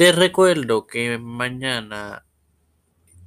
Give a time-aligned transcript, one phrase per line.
[0.00, 2.24] Te recuerdo que mañana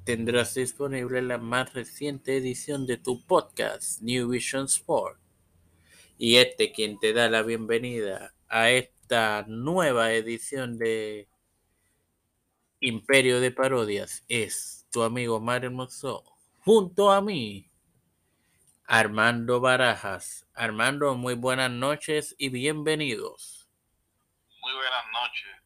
[0.05, 5.20] tendrás disponible la más reciente edición de tu podcast, New Vision Sport.
[6.17, 11.30] Y este quien te da la bienvenida a esta nueva edición de
[12.80, 16.24] Imperio de Parodias es tu amigo Mario Hermoso,
[16.58, 17.70] junto a mí,
[18.86, 20.48] Armando Barajas.
[20.55, 23.70] Armando, muy buenas noches y bienvenidos.
[24.60, 25.62] Muy buenas noches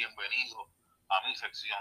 [0.00, 0.56] bienvenido
[1.10, 1.78] a mi sección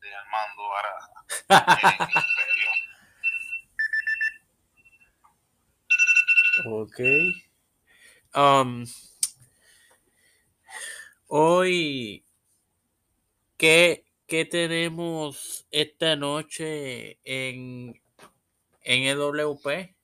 [0.00, 1.10] de Armando Barajas.
[6.66, 7.00] ok.
[8.34, 8.84] Um,
[11.28, 12.26] hoy,
[13.56, 17.98] ¿qué, ¿qué tenemos esta noche en
[18.82, 19.96] en el WP?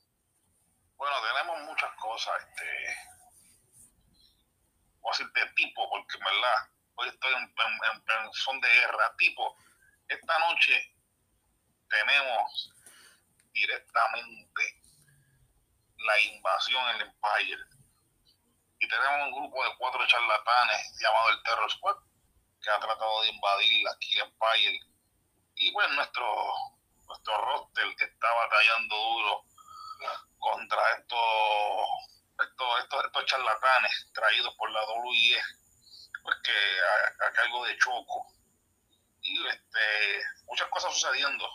[0.97, 2.65] Bueno, tenemos muchas cosas, este,
[5.03, 6.73] voy a decir de tipo, porque en verdad,
[7.09, 9.57] estoy en, en, son de guerra, tipo,
[10.09, 10.95] esta noche
[11.89, 12.73] tenemos
[13.53, 14.83] directamente
[15.99, 17.65] la invasión en el Empire.
[18.79, 21.97] Y tenemos un grupo de cuatro charlatanes llamado el Terror Squad,
[22.61, 24.81] que ha tratado de invadir aquí el Empire.
[25.55, 26.27] Y bueno, nuestro
[27.13, 29.45] nuestro roster que está batallando duro
[30.39, 31.21] contra estos,
[32.41, 35.41] estos, estos, charlatanes traídos por la WIE,
[36.23, 38.27] pues que a, cargo de Choco.
[39.21, 41.49] Y este, muchas cosas sucediendo.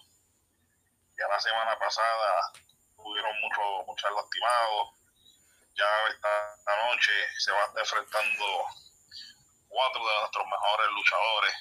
[1.18, 2.52] Ya la semana pasada
[2.98, 4.90] hubieron muchos muchos lastimados.
[5.76, 6.56] Ya esta,
[6.90, 8.66] noche se va a estar enfrentando
[9.68, 11.54] cuatro de nuestros mejores luchadores.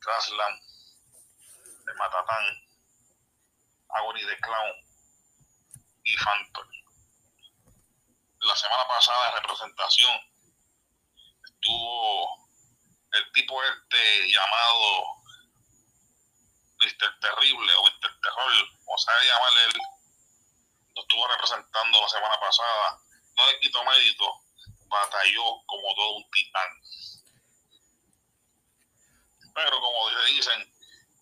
[0.00, 0.60] Kraslan,
[1.86, 2.44] el Matatán,
[3.88, 4.72] Agony de Clown
[6.04, 6.68] y Phantom.
[8.40, 10.31] La semana pasada en representación
[11.62, 12.48] estuvo
[13.12, 15.22] el tipo este llamado
[16.80, 17.20] Mr.
[17.20, 18.20] Terrible o Mr.
[18.20, 18.52] Terror,
[18.86, 19.80] o sea, llamarle él,
[20.96, 22.98] lo estuvo representando la semana pasada.
[23.36, 24.42] No le quito mérito,
[24.88, 26.68] batalló como todo un titán.
[29.54, 30.74] Pero como dicen,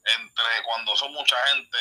[0.05, 1.79] entre cuando son mucha gente,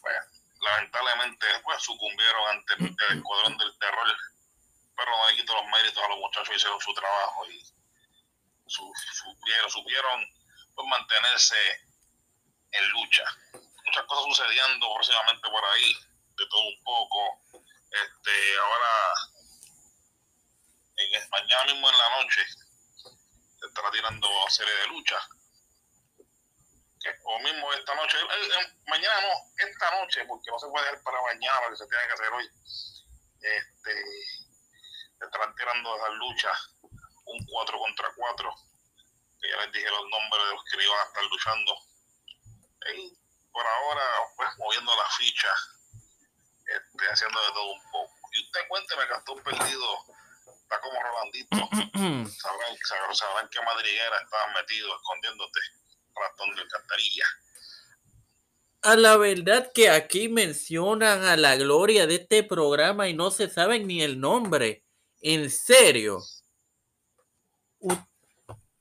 [0.00, 0.16] pues,
[0.60, 4.16] lamentablemente pues, sucumbieron ante el, escuadrón del terror,
[5.00, 7.64] pero no le quito los méritos a los muchachos, hicieron su trabajo y
[8.66, 10.20] supieron, supieron
[10.74, 11.56] pues, mantenerse
[12.72, 13.24] en lucha.
[13.86, 15.96] Muchas cosas sucediendo próximamente por ahí,
[16.36, 17.40] de todo un poco.
[17.90, 19.14] Este, ahora,
[20.96, 22.42] en, mañana mismo en la noche,
[23.58, 25.24] se estará tirando serie de luchas
[27.24, 31.02] o mismo esta noche, eh, eh, mañana no, esta noche, porque no se puede dejar
[31.02, 32.50] para mañana, lo que se tiene que hacer hoy.
[33.40, 34.04] Este,
[35.20, 36.76] estarán tirando esas luchas,
[37.24, 38.54] un 4 contra 4,
[39.40, 41.72] que ya les dije los nombres de los que iban a estar luchando.
[42.94, 43.18] Y
[43.52, 44.02] por ahora,
[44.36, 45.52] pues moviendo la ficha,
[46.66, 48.14] este, haciendo de todo un poco.
[48.32, 50.04] Y usted cuénteme, un Perdido
[50.46, 51.56] está como Rolandito.
[52.38, 55.60] sabrán, sabrán qué madriguera estaban metidos escondiéndote
[56.14, 57.24] ratón de alcantarilla.
[58.82, 63.48] A la verdad que aquí mencionan a la gloria de este programa y no se
[63.50, 64.84] saben ni el nombre.
[65.20, 66.20] En serio.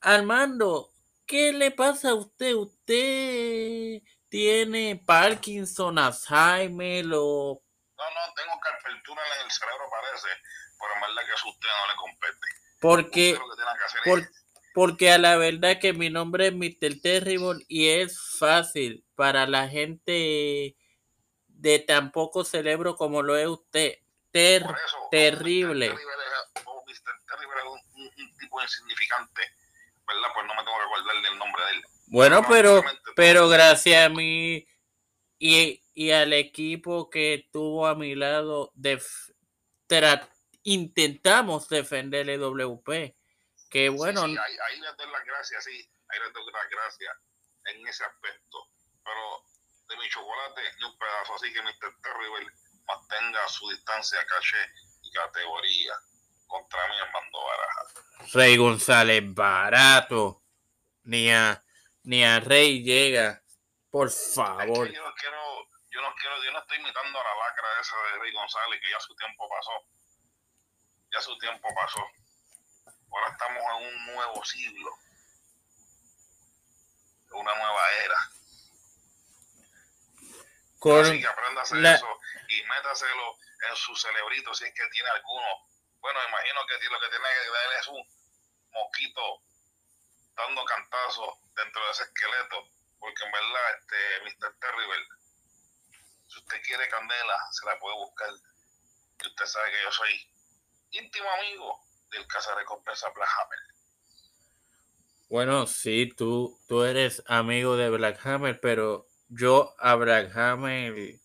[0.01, 0.91] Armando,
[1.25, 2.53] ¿qué le pasa a usted?
[2.55, 7.61] ¿Usted tiene Parkinson, Alzheimer o...
[7.97, 10.27] No, no, tengo carpeltura en el cerebro parece,
[10.79, 12.47] pero en verdad que a usted no le compete.
[12.79, 13.39] Porque,
[14.05, 14.29] por,
[14.73, 17.01] porque a la verdad que mi nombre es Mr.
[17.01, 20.77] Terrible y es fácil para la gente
[21.47, 23.97] de tan poco cerebro como lo es usted.
[24.31, 24.63] Ter
[25.11, 25.89] terrible.
[25.89, 25.99] Mr.
[27.27, 29.41] Terrible es un, tipo insignificante,
[30.07, 30.29] ¿verdad?
[30.33, 31.83] Pues no me tengo que acordar del nombre de él.
[32.07, 32.83] Bueno, pero,
[33.15, 34.67] pero gracias a mí
[35.37, 39.01] y, y al equipo que estuvo a mi lado, de,
[40.63, 43.15] intentamos defender el WP
[43.69, 44.25] que bueno.
[44.25, 47.17] Sí, ahí, ahí les doy las gracias, sí, ahí les doy las gracias
[47.65, 48.67] en ese aspecto.
[49.03, 49.43] Pero
[49.89, 52.01] de mi chocolate ni un pedazo, así que Mr.
[52.01, 52.51] Terrible
[52.89, 54.57] mantenga su distancia, caché
[55.03, 55.93] y categoría
[56.47, 57.83] contra mi hermano Baraja.
[58.33, 60.41] Rey González barato.
[61.03, 61.63] Ni a,
[62.03, 63.41] ni a Rey llega.
[63.89, 64.91] Por favor.
[64.91, 68.19] yo no quiero, yo no quiero, yo no estoy imitando a la lacra esa de
[68.19, 69.71] Rey González, que ya su tiempo pasó.
[71.11, 72.05] Ya su tiempo pasó.
[73.11, 74.91] Ahora estamos en un nuevo siglo,
[77.31, 78.19] una nueva era.
[81.01, 83.37] Así que aprenda a hacer eso y métaselo
[83.69, 85.47] en su cerebrito si es que tiene alguno.
[86.01, 88.03] Bueno, imagino que lo que tiene que dar es un
[88.71, 89.21] mosquito
[90.35, 94.59] dando cantazos dentro de ese esqueleto, porque en verdad, este Mr.
[94.59, 95.05] Terrible,
[96.27, 98.29] si usted quiere candela, se la puede buscar.
[99.23, 100.33] Y usted sabe que yo soy
[100.91, 101.79] íntimo amigo
[102.09, 102.25] del
[102.55, 103.59] Recompensa Black Hammer.
[105.29, 111.18] Bueno, sí, tú, tú eres amigo de Black Hammer, pero yo a Black Hammer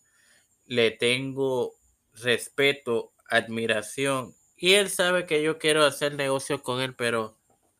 [0.66, 1.74] le tengo
[2.14, 7.36] respeto, admiración, y él sabe que yo quiero hacer negocios con él, pero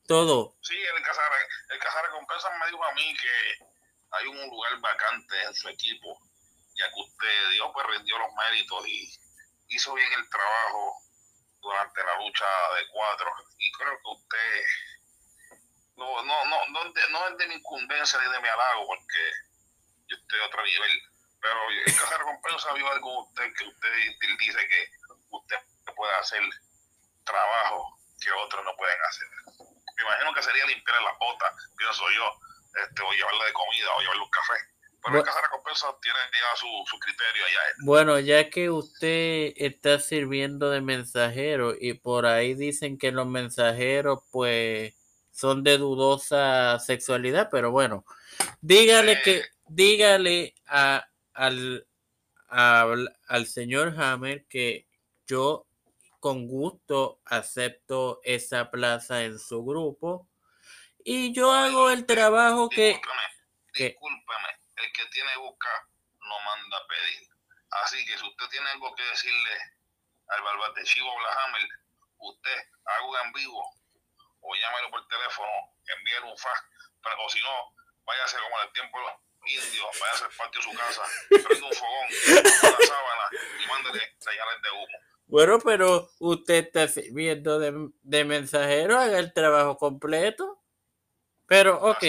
[0.06, 0.56] todo.
[0.60, 1.32] Sí, el Cazar,
[1.70, 3.64] el Recompensa me dijo a mí que
[4.10, 6.18] hay un lugar vacante en su equipo,
[6.76, 9.18] ya que usted Dios pues rindió los méritos y
[9.68, 11.02] hizo bien el trabajo
[11.60, 12.44] durante la lucha
[12.78, 13.32] de cuatro.
[13.58, 14.62] Y creo que usted
[15.96, 19.18] no, no, no, no, no es de mi incumbencia ni de mi halago, porque
[20.08, 21.02] yo estoy a otro nivel.
[21.44, 23.90] Pero el caso de recompensa vio algo usted que usted
[24.38, 24.88] dice que
[25.28, 25.56] usted
[25.94, 26.40] puede hacer
[27.22, 29.28] trabajo que otros no pueden hacer.
[29.94, 32.24] Me imagino que sería limpiar las botas, pienso yo,
[32.82, 34.54] este, o llevarle de comida o llevarle un café.
[35.04, 37.60] Pero el caso de recompensa tiene ya su, su criterio allá.
[37.84, 44.20] Bueno, ya que usted está sirviendo de mensajero y por ahí dicen que los mensajeros
[44.32, 44.94] pues
[45.30, 48.06] son de dudosa sexualidad, pero bueno,
[48.62, 51.86] dígale que, dígale a, al,
[52.48, 54.86] al señor Hammer que
[55.26, 55.66] yo
[56.20, 60.28] con gusto acepto esa plaza en su grupo
[61.04, 62.98] y yo hago el trabajo que...
[63.74, 65.88] Discúlpeme, el que tiene busca
[66.20, 67.28] no manda a pedir.
[67.82, 69.50] Así que si usted tiene algo que decirle
[70.28, 71.68] al barbate Chivo Hammer,
[72.18, 73.62] usted haga un en vivo
[74.40, 75.50] o llámelo por teléfono,
[75.98, 76.64] envíele un fax,
[77.02, 78.98] pero o si no, váyase como en el tiempo
[79.46, 82.06] indios, váyase al patio de su casa, prende un fogón,
[82.70, 83.24] una sábana
[83.62, 84.98] y mándele señales de humo.
[85.26, 90.62] Bueno, pero usted está sirviendo de, de mensajero, haga el trabajo completo.
[91.46, 92.04] Pero, ok,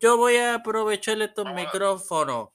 [0.00, 2.48] yo voy a aprovechar estos micrófonos.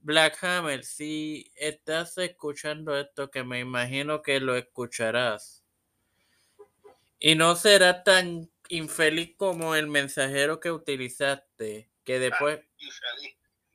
[0.00, 5.60] Black Hammer, si estás escuchando esto, que me imagino que lo escucharás
[7.20, 12.60] y no será tan infeliz como el mensajero que utilizaste, que después,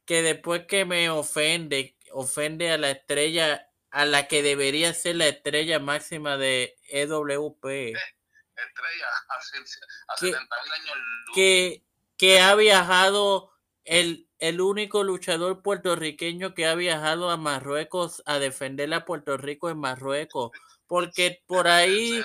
[0.05, 5.27] que después que me ofende, ofende a la estrella, a la que debería ser la
[5.27, 7.65] estrella máxima de EWP.
[7.65, 10.97] Eh, estrella a, que, años
[11.33, 11.83] Que,
[12.17, 13.53] que ha viajado
[13.85, 19.69] el, el único luchador puertorriqueño que ha viajado a Marruecos a defender a Puerto Rico
[19.69, 20.51] en Marruecos
[20.87, 22.23] porque por ahí,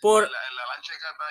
[0.00, 0.30] por,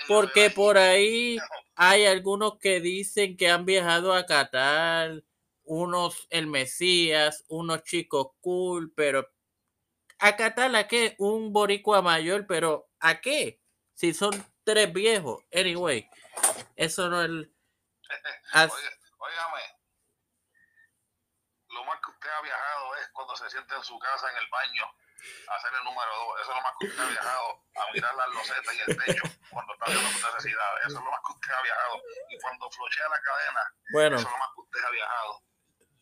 [0.08, 1.38] porque por ahí
[1.76, 5.24] hay algunos que dicen que han viajado a Qatar,
[5.64, 9.30] unos el Mesías, unos chicos cool, pero
[10.20, 11.16] a Qatar a qué?
[11.18, 13.62] Un boricua mayor, pero ¿a qué?
[13.94, 14.34] Si son
[14.64, 15.44] tres viejos.
[15.54, 16.10] Anyway,
[16.76, 17.30] eso no es...
[21.70, 24.50] lo más que usted ha viajado es cuando se siente en su casa en el
[24.50, 24.86] baño
[25.48, 26.42] hacer el número dos.
[26.42, 29.24] Eso es lo más que usted ha viajado, a mirar las losetas y el techo
[29.50, 30.80] cuando está viendo sus necesidades.
[30.88, 31.96] Eso es lo más que usted ha viajado.
[32.30, 35.42] Y cuando flochea la cadena, bueno, eso es lo más que usted ha viajado.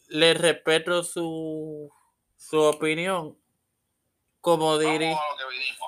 [0.07, 1.91] Le respeto su,
[2.35, 3.37] su opinión,
[4.41, 5.15] como diré.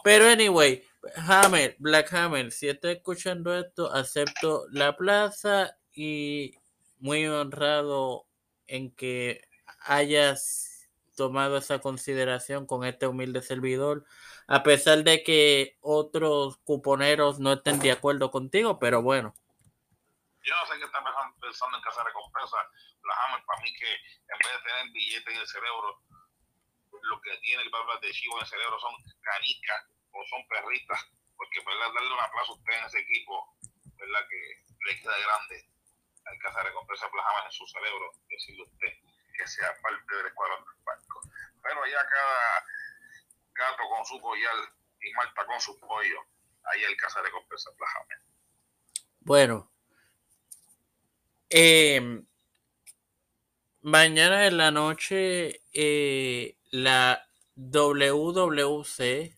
[0.04, 0.86] Pero anyway,
[1.16, 6.58] Hammer, Black Hammer, si está escuchando esto, acepto la plaza y
[7.00, 8.28] muy honrado
[8.68, 9.42] en que
[9.82, 10.73] hayas
[11.16, 14.06] tomado esa consideración con este humilde servidor,
[14.48, 19.34] a pesar de que otros cuponeros no estén de acuerdo contigo, pero bueno.
[20.44, 21.00] Yo no sé qué está
[21.40, 22.58] pensando en casa recompensa.
[23.04, 26.04] La Hammer, para mí que en vez de tener billetes en el cerebro,
[26.92, 31.00] lo que tiene el barba de chivo en el cerebro son canicas o son perritas,
[31.36, 31.94] porque ¿verdad?
[31.94, 33.56] darle un aplauso a usted en ese equipo,
[33.98, 34.24] ¿verdad?
[34.30, 34.42] que
[34.88, 35.70] le queda grande
[36.26, 38.94] al casa recompensa Hammer en su cerebro, decirle usted
[39.34, 41.22] que sea parte del escuadrón del barco.
[41.62, 42.66] Pero allá cada
[43.54, 44.56] gato con su collar
[45.02, 46.20] y Marta con su pollo,
[46.64, 47.70] ahí el casa de compensa
[49.20, 49.72] Bueno,
[51.50, 52.24] eh,
[53.82, 59.38] mañana en la noche eh, la WWC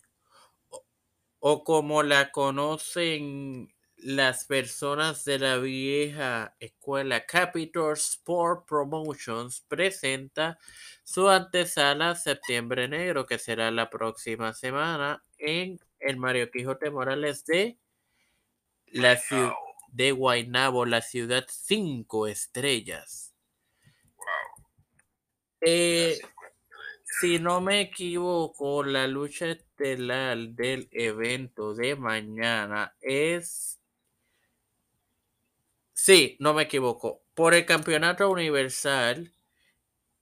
[1.40, 3.75] o como la conocen
[4.06, 10.60] las personas de la vieja escuela Capital Sport Promotions presenta
[11.02, 17.80] su antesala Septiembre Negro, que será la próxima semana en el Mario Quijote Morales de
[18.92, 19.54] la ciudad
[19.88, 23.34] de Guaynabo, la ciudad cinco estrellas.
[25.62, 26.16] Eh,
[27.02, 33.75] si no me equivoco, la lucha estelar del evento de mañana es
[36.06, 37.24] Sí, no me equivoco.
[37.34, 39.34] Por el campeonato universal,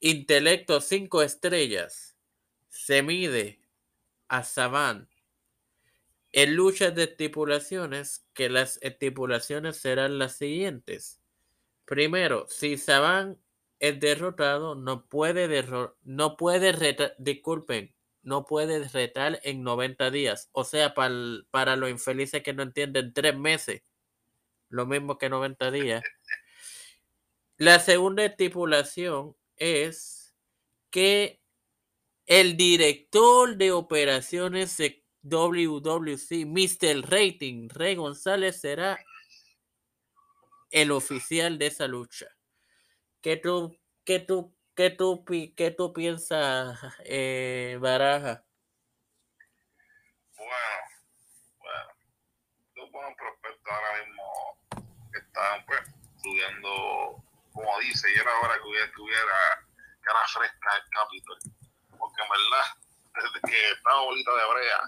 [0.00, 2.16] intelecto 5 estrellas,
[2.70, 3.60] se mide
[4.28, 5.10] a Saban
[6.32, 11.20] en luchas de estipulaciones, que las estipulaciones serán las siguientes.
[11.84, 13.38] Primero, si Saban
[13.78, 20.48] es derrotado, no puede, derro no puede retar, disculpen, no puede retar en 90 días.
[20.52, 21.14] O sea, para,
[21.50, 23.82] para los infelices que no entienden, tres meses.
[24.68, 26.02] Lo mismo que 90 días.
[27.56, 30.34] La segunda estipulación es
[30.90, 31.40] que
[32.26, 37.08] el director de operaciones de WWC, Mr.
[37.10, 38.98] Rating, Rey González, será
[40.70, 42.26] el oficial de esa lucha.
[43.20, 48.44] ¿Qué tú, qué tú, qué tú, qué tú piensas, eh, Baraja?
[50.36, 50.52] Bueno,
[51.58, 51.90] bueno,
[52.74, 54.13] dos buenos prospectos ahora mismo
[55.34, 55.80] están pues
[56.22, 57.16] subiendo,
[57.52, 59.66] como dice, y era hora que hubiera, que hubiera
[60.02, 61.38] cara fresca el Capitol,
[61.98, 62.66] porque en verdad,
[63.14, 64.80] desde que estaba bolita de brea,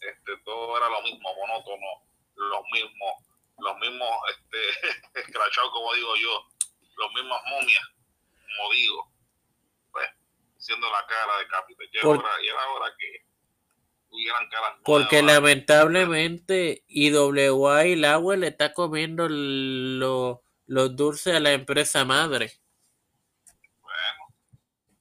[0.00, 2.02] este, todo era lo mismo, monótono,
[2.34, 3.14] los mismos,
[3.58, 6.44] los mismos, este, escrachados, como digo yo,
[6.96, 7.84] los mismas momias,
[8.34, 9.12] como digo,
[9.92, 10.08] pues,
[10.58, 11.88] siendo la cara de Capitol.
[11.92, 13.24] Y, era hora- y era hora que
[14.84, 22.52] Porque lamentablemente IWA y Lauer le está comiendo lo- los dulces a la empresa madre.
[23.80, 24.34] Bueno,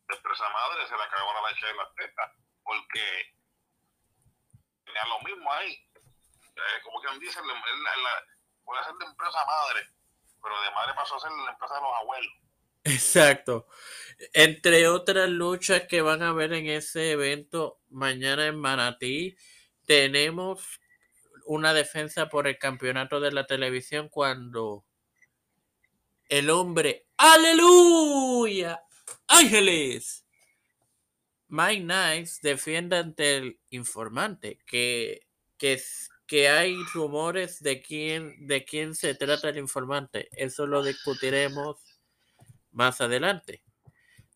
[0.07, 2.31] la empresa madre se le acabó la leche de las tetas,
[2.63, 3.35] porque
[4.85, 5.73] tenía lo mismo ahí.
[5.73, 8.25] Eh, como quien dice, la- la- la-
[8.63, 9.87] puede ser de empresa madre,
[10.41, 12.33] pero de madre pasó a ser la empresa de los abuelos.
[12.83, 13.67] Exacto.
[14.33, 19.35] Entre otras luchas que van a ver en ese evento mañana en Manatí,
[19.85, 20.79] tenemos
[21.45, 24.85] una defensa por el campeonato de la televisión cuando
[26.29, 28.81] el hombre, aleluya,
[29.27, 30.25] ángeles,
[31.49, 35.81] Mike Nice defiende ante el informante que, que,
[36.25, 40.29] que hay rumores de quién, de quién se trata el informante.
[40.31, 41.90] Eso lo discutiremos
[42.71, 43.61] más adelante.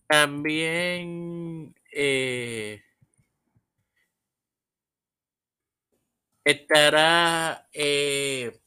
[0.07, 2.83] También eh,
[6.43, 8.59] estará eh,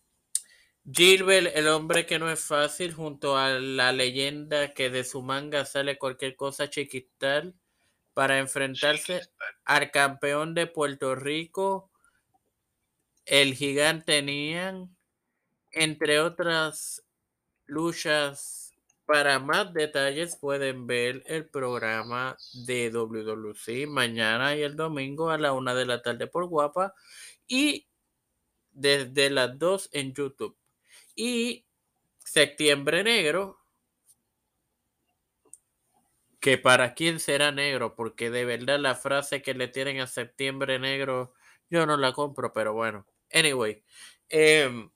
[0.91, 5.65] Gilbert, el hombre que no es fácil, junto a la leyenda que de su manga
[5.65, 7.55] sale cualquier cosa chiquital,
[8.15, 9.21] para enfrentarse
[9.65, 11.89] al campeón de Puerto Rico,
[13.27, 14.97] el gigante Nian,
[15.71, 17.05] entre otras
[17.67, 18.58] luchas.
[19.09, 22.37] Para más detalles pueden ver el programa
[22.67, 26.93] de WWC mañana y el domingo a la una de la tarde por Guapa
[27.47, 27.89] y
[28.71, 30.59] desde las 2 en YouTube.
[31.15, 31.65] Y
[32.19, 33.59] Septiembre Negro,
[36.39, 40.79] que para quién será negro, porque de verdad la frase que le tienen a Septiembre
[40.79, 41.33] Negro,
[41.71, 43.07] yo no la compro, pero bueno.
[43.33, 43.83] Anyway,
[44.29, 44.91] em,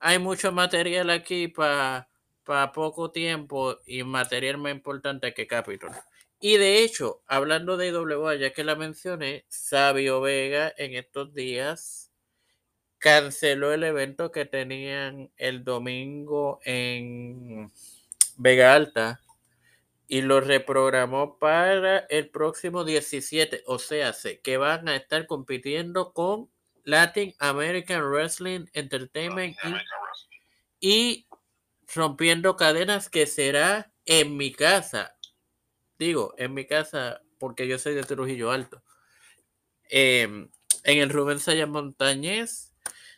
[0.00, 2.08] hay mucho material aquí para
[2.44, 5.92] poco tiempo y material más importante que Capitol.
[6.40, 12.10] Y de hecho, hablando de IWA, ya que la mencioné, Sabio Vega en estos días
[12.98, 17.70] canceló el evento que tenían el domingo en
[18.36, 19.20] Vega Alta
[20.08, 26.12] y lo reprogramó para el próximo 17, o sea, sé que van a estar compitiendo
[26.12, 26.50] con
[26.84, 29.64] Latin American Wrestling Entertainment Inc.
[29.64, 30.38] American Wrestling.
[30.80, 31.26] y
[31.94, 35.16] rompiendo cadenas que será en mi casa.
[35.98, 38.82] Digo, en mi casa porque yo soy de Trujillo Alto.
[39.88, 40.48] Em,
[40.84, 42.72] en el Rubén Saya Montañez,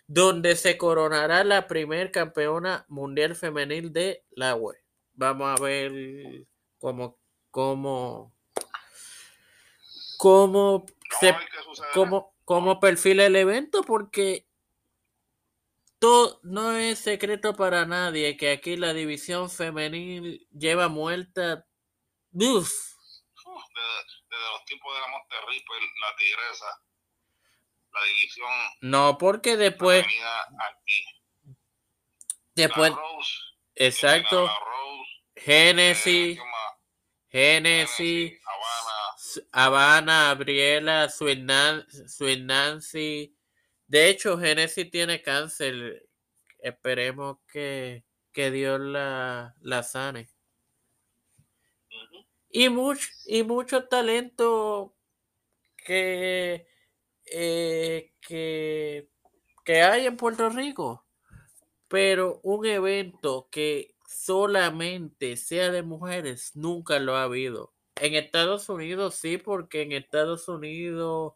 [0.06, 4.78] donde se coronará la primer campeona mundial femenil de la web.
[5.14, 6.46] Vamos a ver
[6.78, 7.18] cómo,
[7.50, 8.34] cómo,
[10.18, 10.86] cómo
[11.20, 11.34] se
[11.94, 14.46] cómo, cómo perfila el evento porque
[16.04, 21.66] todo, no es secreto para nadie que aquí la división femenil lleva muerta
[22.32, 22.68] uf,
[23.46, 26.66] Uf, desde, desde los tiempos de la Monte Ripper, la Tigresa,
[27.90, 28.50] la división
[28.82, 31.04] no porque después aquí.
[32.54, 33.32] después la Rose,
[33.75, 36.75] exacto la Rose, eh, Genesis ¿qué más?
[37.30, 38.40] Genesis
[39.52, 43.34] Habana, Habana Abriela Sweet Nancy
[43.86, 46.08] de hecho Genesis tiene cáncer.
[46.58, 50.28] Esperemos que, que Dios la, la sane.
[52.50, 54.96] Y mucho y mucho talento
[55.76, 56.66] que
[57.26, 59.10] eh, que
[59.64, 61.06] que hay en Puerto Rico.
[61.88, 67.74] Pero un evento que solamente sea de mujeres nunca lo ha habido.
[67.96, 71.34] En Estados Unidos sí, porque en Estados Unidos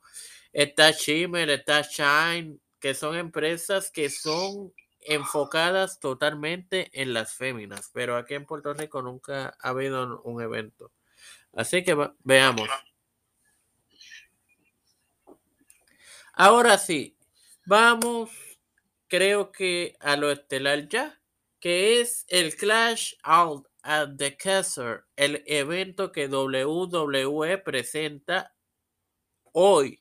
[0.53, 8.17] está Shimmer, está Shine, que son empresas que son enfocadas totalmente en las féminas, pero
[8.17, 10.93] aquí en Puerto Rico nunca ha habido un evento.
[11.55, 12.69] Así que veamos.
[16.35, 17.17] Ahora sí,
[17.67, 18.31] vamos,
[19.09, 21.21] creo que a lo estelar ya,
[21.59, 28.55] que es el Clash Out at the Castle, el evento que WWE presenta
[29.53, 30.01] hoy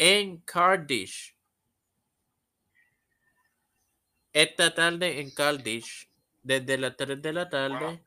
[0.00, 1.34] en Cardiff.
[4.32, 6.06] Esta tarde en Cardiff,
[6.42, 8.02] desde las 3 de la tarde.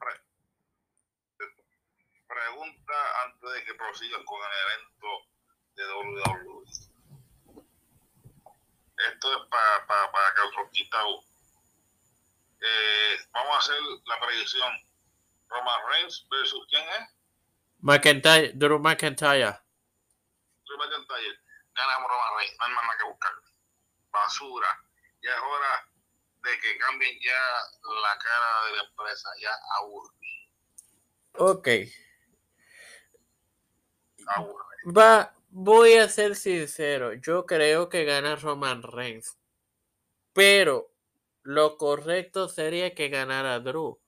[2.27, 2.93] pregunta
[3.25, 5.07] antes de que prosigas con el evento
[5.75, 6.63] de WWE.
[9.12, 10.33] Esto es para pa, pa,
[10.71, 10.81] que
[12.65, 14.73] eh, vamos a hacer la predicción.
[15.47, 17.15] Roman Reigns versus quién es?
[17.81, 19.62] McIntyre, Drew McIntyre.
[20.65, 21.42] Drew McIntyre.
[21.75, 23.31] Ganamos Roman Reigns, no hay más nada que buscar.
[24.11, 24.67] Basura.
[25.21, 25.89] Ya es hora
[26.43, 27.39] de que cambien ya
[28.01, 29.29] la cara de la empresa.
[29.41, 30.13] Ya aburre.
[31.35, 31.67] Ok.
[34.95, 37.13] Va, voy a ser sincero.
[37.13, 39.37] Yo creo que gana Roman Reigns.
[40.33, 40.91] Pero
[41.43, 43.99] lo correcto sería que ganara Drew.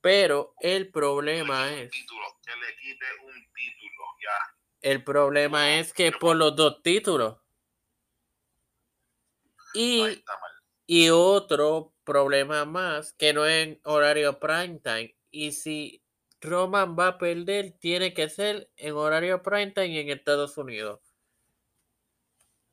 [0.00, 1.90] Pero el problema es.
[1.90, 4.56] que le quite un título, ya.
[4.82, 7.38] El problema es que por los dos títulos.
[9.74, 10.22] Y,
[10.86, 15.16] y otro problema más, que no es en horario prime time.
[15.30, 16.02] Y si
[16.40, 21.00] Roman va a perder, tiene que ser en horario prime time en Estados Unidos.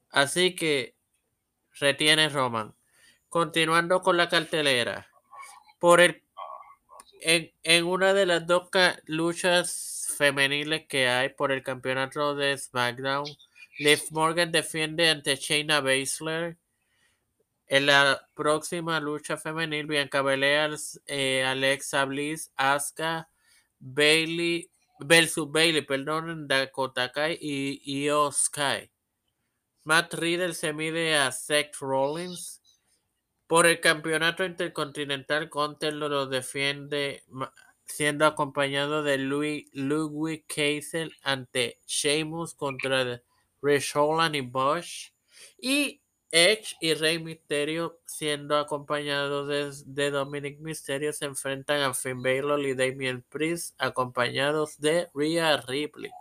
[0.09, 0.97] Así que
[1.79, 2.75] retiene Roman.
[3.29, 5.07] Continuando con la cartelera.
[5.77, 6.23] Por el,
[7.21, 8.69] en, en una de las dos
[9.05, 13.25] luchas femeniles que hay por el campeonato de SmackDown,
[13.77, 16.58] Liv Morgan defiende ante Shayna Baszler.
[17.67, 23.29] En la próxima lucha femenil, Bianca Belair, eh, Alexa Bliss, Asuka,
[23.79, 28.91] Bailey, versus Bailey, perdón, Dakota Kai y Io Sky.
[29.86, 32.62] Matt Riddle se mide a Seth Rollins.
[33.47, 37.23] Por el campeonato intercontinental, Conte lo defiende
[37.89, 43.21] siendo acompañado de Louis, Ludwig Kaiser ante Sheamus contra
[43.62, 45.12] Rich Holland y Bosch.
[45.58, 52.60] Y Edge y Rey Mysterio, siendo acompañados de, Dominic Mysterio, se enfrentan a Finn Balor
[52.62, 56.12] y Damien Priest, acompañados de Rhea Ripley.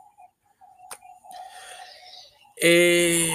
[2.60, 3.30] Eh,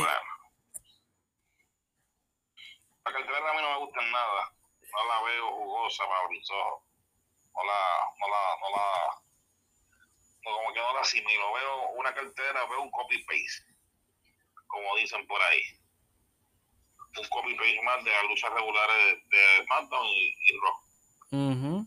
[3.05, 4.53] a mí no me nada.
[4.91, 6.92] No la veo jugosa para mis ojos.
[7.53, 8.85] No la, no la, no la,
[10.43, 11.53] no, como que no la asimilo.
[11.53, 13.75] Veo una cartera, veo un copy-paste,
[14.67, 15.61] como dicen por ahí.
[17.17, 21.85] Un copy-paste más de las luchas regulares de, SmackDown y, y Raw.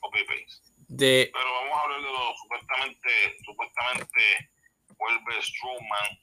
[0.00, 0.66] Copy-paste.
[0.88, 1.30] De...
[1.32, 4.50] Pero vamos a hablar de lo supuestamente, supuestamente
[4.98, 6.20] vuelve Strowman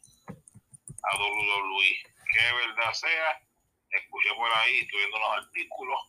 [1.03, 3.41] a WWE que verdad sea,
[3.91, 5.99] escuché por ahí, estoy viendo los artículos,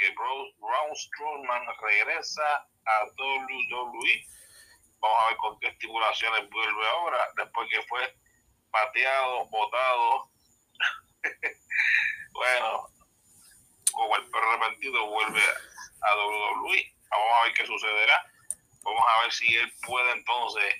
[0.00, 4.26] que Braun Strowman regresa a WWE.
[4.98, 8.16] Vamos a ver con qué estipulaciones vuelve ahora, después que fue
[8.70, 10.30] pateado, botado.
[12.32, 12.88] bueno,
[13.92, 15.42] como el perro vuelve
[16.00, 16.96] a WWE.
[17.10, 18.32] Vamos a ver qué sucederá.
[18.82, 20.74] Vamos a ver si él puede entonces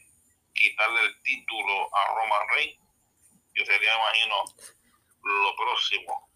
[0.55, 2.81] quitarle el título a Roman Reigns.
[3.53, 4.45] Yo sería, imagino,
[5.23, 6.31] lo próximo.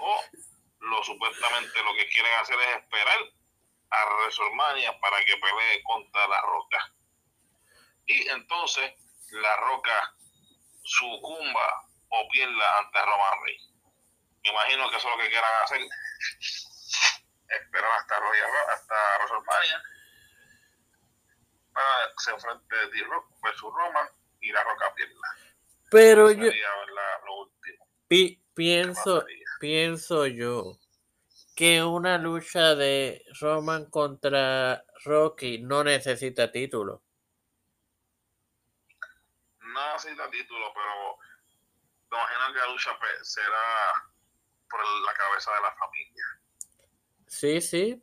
[0.00, 0.20] O
[0.80, 3.18] lo supuestamente lo que quieren hacer es esperar
[3.90, 6.94] a WrestleMania para que pelee contra la Roca.
[8.06, 8.92] Y entonces
[9.30, 10.14] la Roca
[10.82, 13.72] sucumba o pierda ante Roman Reigns.
[14.42, 15.80] Me imagino que eso es lo que quieran hacer.
[17.48, 19.82] Esperar hasta Royal hasta WrestleMania
[21.72, 24.08] para que se enfrente D-Rock versus Roman
[24.40, 25.14] y la Roca pierda.
[25.90, 26.50] Pero yo
[28.54, 29.24] pienso,
[29.58, 30.78] pienso yo
[31.54, 37.02] que una lucha de Roman contra Rocky no necesita título.
[39.60, 41.18] No necesita título, pero
[42.10, 42.90] me imagino que la lucha
[43.22, 44.08] será
[44.70, 46.24] por la cabeza de la familia.
[47.26, 48.02] Sí, sí.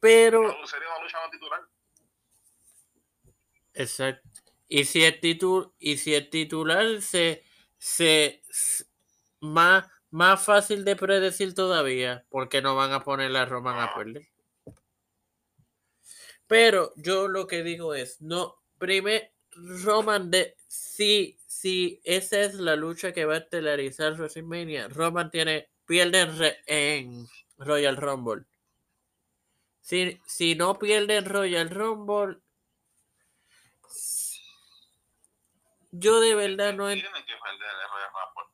[0.00, 0.66] Pero.
[0.66, 1.68] sería una lucha no titular.
[3.74, 4.28] Exacto.
[4.68, 7.44] Y si el, título, y si el titular se,
[7.78, 8.42] se
[9.52, 14.26] más, más fácil de predecir todavía, porque no van a poner a Roman a perder.
[16.46, 19.32] Pero yo lo que digo es, no, primer,
[19.84, 25.68] Roman de, si, si esa es la lucha que va a estelarizar WrestleMania, Roman tiene,
[25.86, 27.26] pierde re- en
[27.58, 28.44] Royal Rumble.
[29.80, 32.38] Si, si no pierde en Royal Rumble,
[35.90, 38.52] yo de verdad no Tiene en- que perder en el Royal Rumble.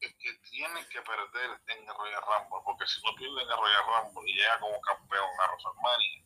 [0.00, 3.56] Es que tiene que perder en el Royal Rumble, porque si no pierde en el
[3.56, 6.24] Royal Rumble y llega como campeón a WrestleMania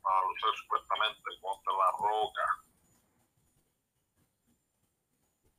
[0.00, 2.46] para luchar supuestamente contra la Roca,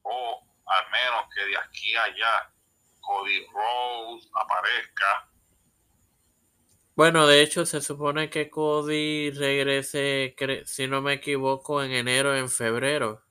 [0.04, 2.54] o al menos que de aquí a allá
[3.02, 5.30] Cody Rhodes aparezca,
[6.96, 10.36] Bueno, de hecho se supone que Cody regrese,
[10.66, 13.26] si no me equivoco, en enero, en febrero.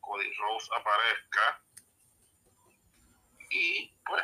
[0.00, 1.59] Cody Rhodes aparezca
[3.50, 4.22] y pues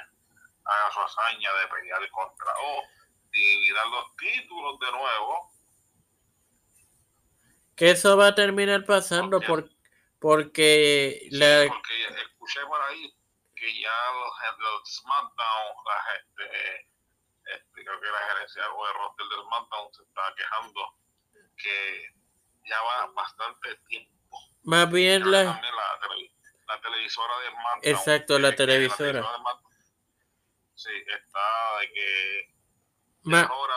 [0.65, 2.83] haga su hazaña de pelear contra o
[3.31, 5.51] dividir los títulos de nuevo
[7.77, 9.47] Que eso va a terminar pasando Ok.
[9.47, 9.71] por,
[10.19, 13.13] porque Sí, la, porque escuché por ahí
[13.55, 16.89] que ya los, los SmackDown, la gente,
[17.55, 20.81] este, creo que la gerencia o el roster del SmackDown se está quejando
[21.57, 22.05] que
[22.65, 24.39] ya va bastante tiempo.
[24.65, 25.61] más bien la, la,
[26.67, 27.81] la televisora de SmackDown.
[27.95, 29.21] Exacto, la televisora.
[29.23, 29.73] SmackDown,
[30.75, 32.49] sí, está de que
[33.25, 33.75] ya ma- es hora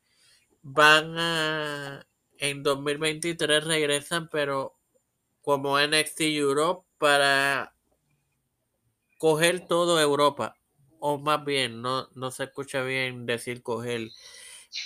[0.62, 2.06] van a
[2.38, 4.79] en 2023 regresan, pero
[5.42, 7.76] como NXT Europe para
[9.18, 10.56] coger todo Europa.
[11.00, 14.10] O más bien, no, no se escucha bien decir coger.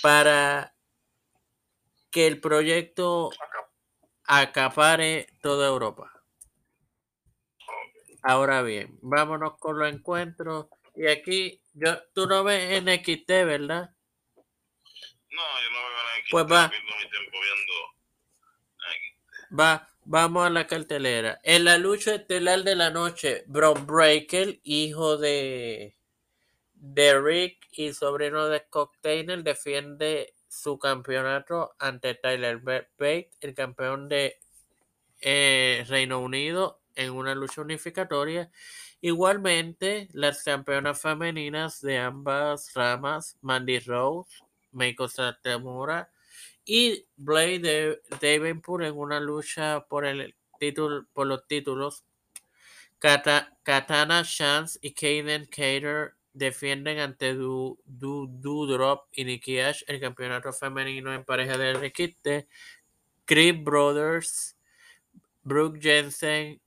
[0.02, 0.74] Para
[2.10, 3.30] que el proyecto
[4.24, 6.10] acapare toda Europa.
[8.22, 10.66] Ahora bien, vámonos con los encuentros.
[10.94, 13.90] Y aquí, yo, tú no ves NXT, ¿verdad?
[15.30, 16.30] No, yo no veo aquí.
[16.30, 16.72] Pues va.
[19.58, 21.40] Va, vamos a la cartelera.
[21.42, 25.96] En la lucha estelar de la noche, Bron Breaker, hijo de,
[26.74, 28.64] de Rick y sobrino de
[29.00, 34.38] Taylor, defiende su campeonato ante Tyler Ba- Bate, el campeón de
[35.20, 38.50] eh, Reino Unido, en una lucha unificatoria.
[39.00, 46.10] Igualmente, las campeonas femeninas de ambas ramas, Mandy Rose, Meiko Satomura
[46.64, 52.04] y Blade de Davenport en una lucha por el título, por los títulos.
[52.98, 60.00] Kata- Katana Chance y Kaden Cater defienden ante Du, Du, Doudrop y Nikki Ash el
[60.00, 62.48] campeonato femenino en pareja de requiste.
[63.26, 64.56] Creed Brothers,
[65.42, 66.60] Brooke Jensen,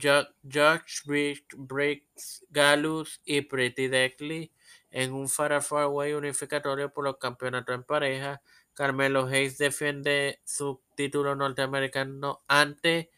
[0.00, 4.52] Jo- Josh Briggs, Gallus y Pretty Deadly
[4.90, 8.42] en un Fatal Four Way unificatorio por los campeonatos en pareja.
[8.80, 13.10] Carmelo Hayes defiende su título norteamericano ante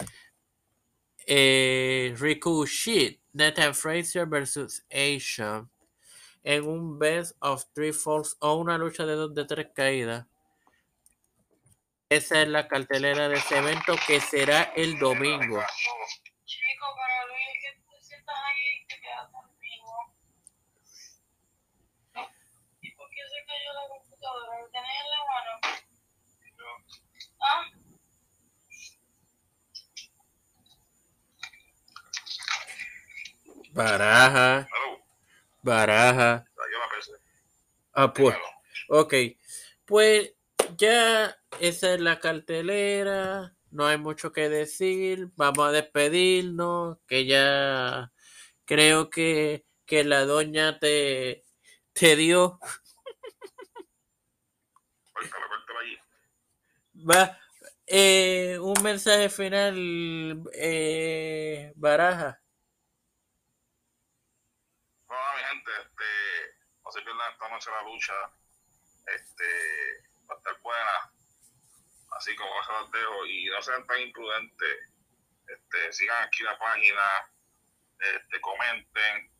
[1.24, 5.70] eh, Ricochet, Nathan Fraser versus Asian
[6.42, 10.26] en un best of three falls o una lucha de dos de tres caídas.
[12.08, 15.62] Esa es la cartelera de ese evento que será el domingo.
[33.72, 34.68] Baraja,
[35.62, 36.44] baraja.
[36.56, 37.12] la pensé.
[37.94, 38.36] Ah, pues.
[38.88, 39.14] Ok,
[39.86, 40.34] pues
[40.76, 48.12] ya esa es la cartelera, no hay mucho que decir, vamos a despedirnos, que ya
[48.66, 51.44] creo que, que la doña te,
[51.94, 52.58] te dio,
[55.80, 55.98] allí.
[57.08, 57.38] Va,
[57.86, 62.40] eh, un mensaje final, eh, Baraja.
[65.06, 66.04] Bueno, mi gente, este,
[66.84, 68.14] no se pierdan esta noche la lucha.
[69.06, 69.44] Este,
[70.28, 71.12] va a estar buena.
[72.16, 73.26] Así como se los dejo.
[73.26, 74.78] Y no sean tan imprudentes.
[75.48, 77.02] Este, sigan aquí la página.
[78.14, 79.30] Este, comenten.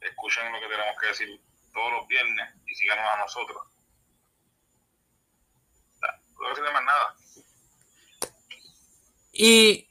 [0.00, 1.40] Escuchen lo que tenemos que decir
[1.72, 2.54] todos los viernes.
[2.66, 3.62] Y síganos a nosotros.
[9.32, 9.88] Y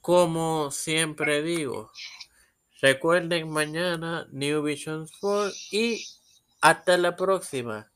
[0.00, 1.92] como siempre digo,
[2.80, 6.04] recuerden mañana New Vision Sport y
[6.60, 7.90] hasta la próxima.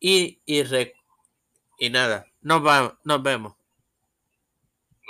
[0.00, 0.62] Y, y,
[1.78, 3.54] y nada, nos, va, nos vemos.